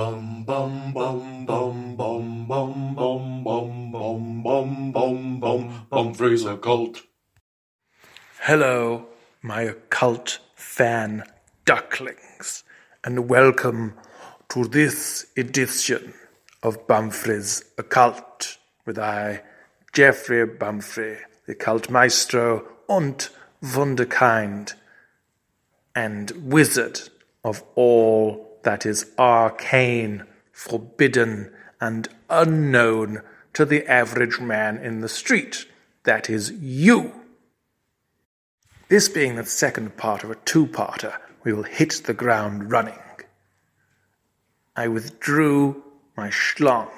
[0.00, 7.02] Bum bum bum bum bum bum bum bum bum bum bum bum bum Bumfrey's occult.
[8.40, 9.08] Hello,
[9.42, 11.24] my occult fan
[11.66, 12.64] ducklings,
[13.04, 13.92] and welcome
[14.48, 16.14] to this edition
[16.62, 18.56] of Bumfrey's Occult
[18.86, 19.42] with I,
[19.92, 23.28] Geoffrey Bumfrey, the occult maestro und
[23.62, 24.72] wunderkind,
[25.94, 27.10] and wizard
[27.44, 33.22] of all that is arcane, forbidden, and unknown
[33.54, 35.66] to the average man in the street.
[36.04, 37.12] That is you.
[38.88, 42.98] This being the second part of a two parter, we will hit the ground running.
[44.76, 45.82] I withdrew
[46.16, 46.90] my schlong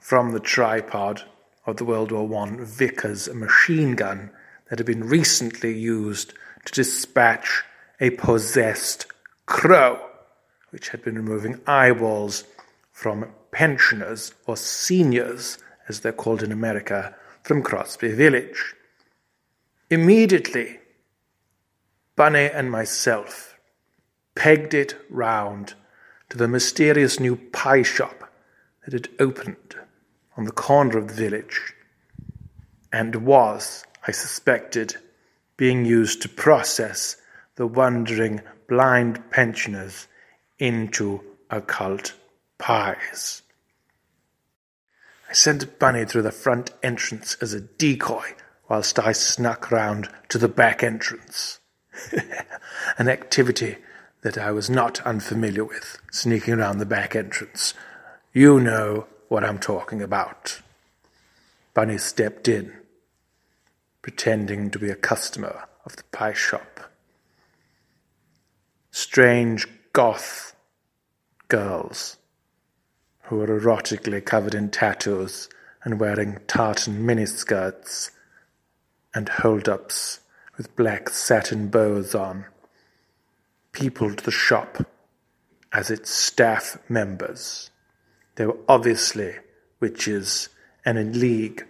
[0.00, 1.22] from the tripod
[1.66, 4.30] of the World War I Vickers machine gun
[4.68, 6.32] that had been recently used
[6.64, 7.62] to dispatch
[8.00, 9.06] a possessed
[9.46, 10.00] crow
[10.76, 12.44] which had been removing eyeballs
[12.92, 15.56] from pensioners or seniors,
[15.88, 18.74] as they're called in America, from Crosby Village.
[19.88, 20.78] Immediately,
[22.14, 23.58] Bunny and myself
[24.34, 25.72] pegged it round
[26.28, 28.30] to the mysterious new pie shop
[28.84, 29.76] that had opened
[30.36, 31.72] on the corner of the village
[32.92, 34.96] and was, I suspected,
[35.56, 37.16] being used to process
[37.54, 40.06] the wandering blind pensioners
[40.58, 42.14] into occult
[42.58, 43.42] pies.
[45.28, 48.34] I sent Bunny through the front entrance as a decoy
[48.68, 51.60] whilst I snuck round to the back entrance.
[52.98, 53.76] An activity
[54.22, 57.74] that I was not unfamiliar with, sneaking round the back entrance.
[58.32, 60.60] You know what I'm talking about.
[61.74, 62.72] Bunny stepped in,
[64.02, 66.90] pretending to be a customer of the pie shop.
[68.90, 70.54] Strange goth
[71.48, 72.18] girls
[73.22, 75.48] who were erotically covered in tattoos
[75.84, 78.10] and wearing tartan miniskirts
[79.14, 80.20] and hold-ups
[80.58, 82.44] with black satin bows on
[83.72, 84.86] peopled the shop
[85.72, 87.70] as its staff members.
[88.34, 89.36] They were obviously
[89.80, 90.50] witches
[90.84, 91.66] and in league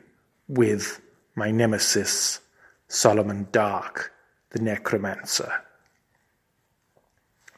[0.49, 1.01] with
[1.37, 2.41] my nemesis,
[2.89, 4.13] Solomon Dark,
[4.51, 5.63] the necromancer.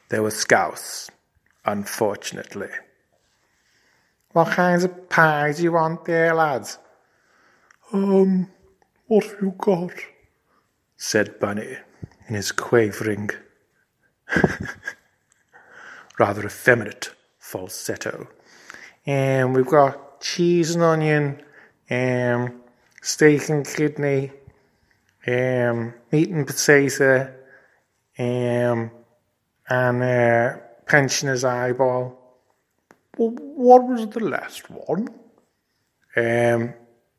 [0.09, 1.09] They were scouse,
[1.65, 2.69] unfortunately.
[4.33, 6.77] What kinds of pies do you want there, lads?
[7.93, 8.49] Um,
[9.07, 9.91] what have you got?
[11.01, 11.77] said Bunny
[12.27, 13.29] in his quavering,
[16.19, 18.27] rather effeminate falsetto.
[19.05, 21.41] And um, we've got cheese and onion,
[21.89, 22.61] um,
[23.01, 24.31] steak and kidney,
[25.25, 27.33] um, meat and potato,
[28.19, 28.91] um,
[29.69, 30.57] and uh,
[30.87, 32.17] pensioner's eyeball.
[33.17, 35.07] Well, what was the last one?
[36.15, 36.73] Um,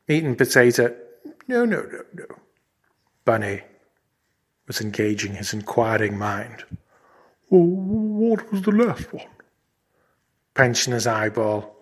[0.09, 0.95] meat and potato.
[1.47, 2.27] No, no, no, no.
[3.25, 3.63] Bunny
[4.67, 6.65] was engaging his inquiring mind.
[7.49, 9.27] Well, what was the last one?
[10.55, 11.77] Pensioner's eyeball.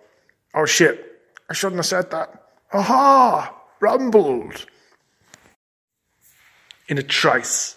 [0.55, 2.43] Oh shit, I shouldn't have said that.
[2.73, 3.55] Aha!
[3.81, 4.67] Rumbled.
[6.89, 7.77] In a trice,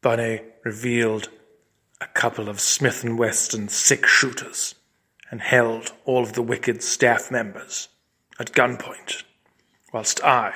[0.00, 1.28] Bunny revealed
[2.00, 4.74] a couple of Smith & Wesson six shooters
[5.30, 7.88] and held all of the wicked staff members
[8.38, 9.22] at gunpoint
[9.92, 10.52] whilst I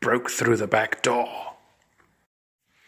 [0.00, 1.54] broke through the back door.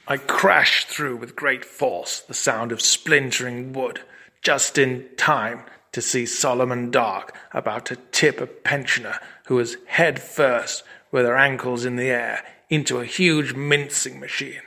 [0.09, 4.01] I crashed through with great force, the sound of splintering wood,
[4.43, 5.63] just in time
[5.93, 11.37] to see Solomon Dark about to tip a pensioner who was head first with her
[11.37, 14.63] ankles in the air into a huge mincing machine.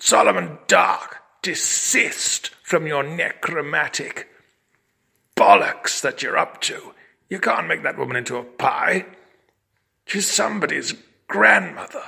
[0.00, 4.28] Solomon Dark, desist from your necromantic
[5.36, 6.94] bollocks that you're up to.
[7.28, 9.04] You can't make that woman into a pie.
[10.06, 10.94] She's somebody's
[11.28, 12.02] grandmother.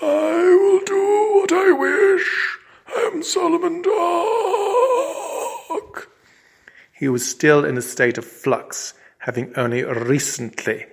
[0.00, 2.58] I will do what I wish.
[2.86, 3.82] I am Solomon
[5.82, 6.08] Dark.
[6.92, 10.86] He was still in a state of flux, having only recently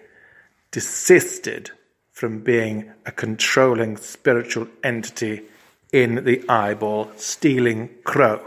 [0.72, 1.70] desisted
[2.12, 5.44] from being a controlling spiritual entity
[5.92, 8.46] in the eyeball stealing crow.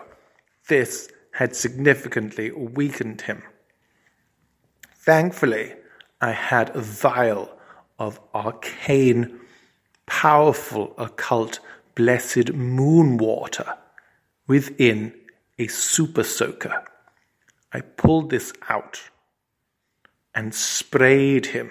[0.69, 3.43] This had significantly weakened him.
[4.97, 5.75] Thankfully,
[6.21, 7.59] I had a vial
[7.99, 9.41] of arcane,
[10.07, 11.61] powerful, occult,
[11.95, 13.75] blessed moon water
[14.47, 15.15] within
[15.59, 16.85] a super soaker.
[17.73, 19.01] I pulled this out
[20.35, 21.71] and sprayed him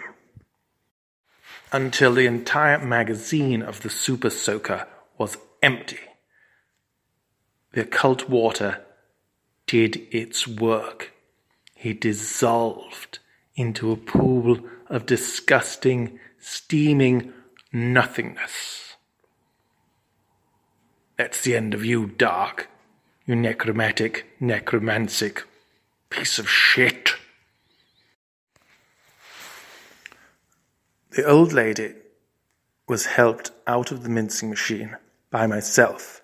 [1.71, 4.87] until the entire magazine of the super soaker
[5.17, 5.99] was empty.
[7.73, 8.81] The occult water
[9.67, 11.11] did its work.
[11.75, 13.19] He dissolved
[13.55, 17.33] into a pool of disgusting, steaming
[17.71, 18.95] nothingness.
[21.17, 22.69] That's the end of you, Dark.
[23.25, 25.43] You necromantic, necromantic
[26.09, 27.11] piece of shit.
[31.11, 31.93] The old lady
[32.87, 34.95] was helped out of the mincing machine
[35.31, 36.21] by myself.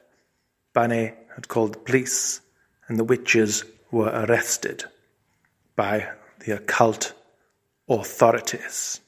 [0.73, 2.41] Bunny had called the police,
[2.87, 4.85] and the witches were arrested
[5.75, 6.09] by
[6.39, 7.13] the occult
[7.87, 9.01] authorities.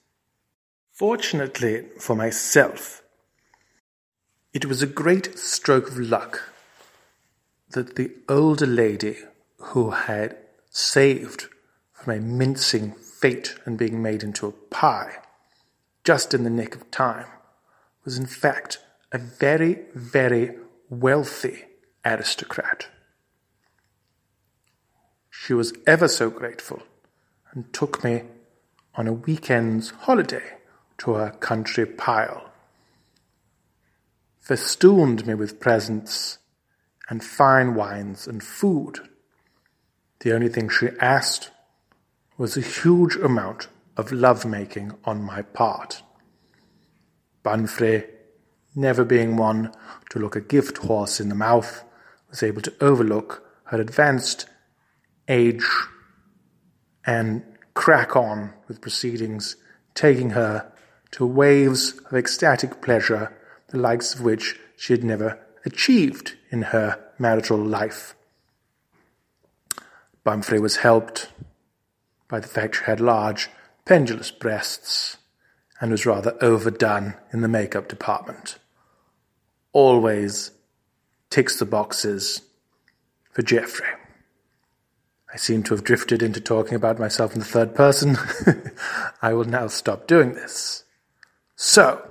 [0.92, 3.04] Fortunately for myself,
[4.54, 6.54] it was a great stroke of luck
[7.72, 9.18] that the older lady
[9.58, 10.38] who had
[10.70, 11.48] saved
[11.92, 15.18] from a mincing fate and being made into a pie
[16.04, 17.26] just in the nick of time
[18.06, 18.80] was in fact
[19.12, 20.56] a very, very
[20.90, 21.64] wealthy
[22.06, 22.88] aristocrat.
[25.30, 26.84] She was ever so grateful
[27.52, 28.24] and took me
[28.96, 30.58] on a weekend's holiday
[30.98, 32.50] to her country pile,
[34.42, 36.40] festooned me with presents
[37.10, 39.00] and fine wines and food.
[40.20, 41.52] The only thing she asked
[42.38, 46.02] was a huge amount of love-making on my part.
[47.44, 48.06] Bumfrey,
[48.78, 49.74] never being one
[50.12, 51.84] to look a gift horse in the mouth,
[52.30, 54.46] was able to overlook her advanced
[55.28, 55.66] age
[57.06, 57.44] and
[57.74, 59.56] crack on with proceedings,
[59.96, 60.72] taking her
[61.12, 63.36] to waves of ecstatic pleasure,
[63.70, 68.16] the likes of which she had never achieved in her marital life.
[70.26, 71.30] Bumfrey was helped
[72.28, 73.50] by the fact she had large,
[73.86, 75.18] pendulous breasts
[75.80, 78.58] and was rather overdone in the makeup department.
[79.74, 80.52] Always
[81.30, 82.42] ticks the boxes
[83.32, 83.88] for Geoffrey.
[85.32, 88.18] I seem to have drifted into talking about myself in the third person.
[89.22, 90.84] I will now stop doing this.
[91.56, 92.10] So,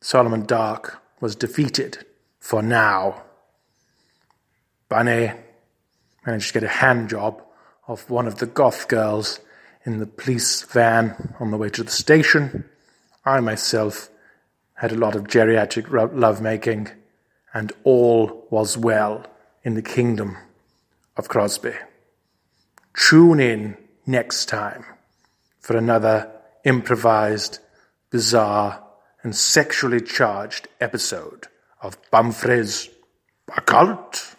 [0.00, 2.04] Solomon Dark was defeated
[2.38, 3.22] for now.
[4.88, 5.32] Bunny
[6.26, 7.42] managed to get a hand job
[7.88, 9.40] of one of the goth girls
[9.84, 12.64] in the police van on the way to the station.
[13.24, 14.08] I myself
[14.84, 16.90] had a lot of geriatric lovemaking,
[17.54, 19.24] and all was well
[19.62, 20.36] in the kingdom
[21.16, 21.72] of Crosby.
[22.94, 24.84] Tune in next time
[25.58, 26.30] for another
[26.66, 27.60] improvised,
[28.10, 28.84] bizarre,
[29.22, 31.46] and sexually charged episode
[31.80, 32.90] of Bumfrey's
[33.56, 34.36] Occult.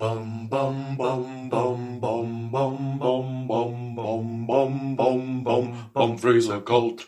[0.00, 7.06] Bum bum bum bum bum bum bum bum bum bum bum bum Bumfrey's Occult.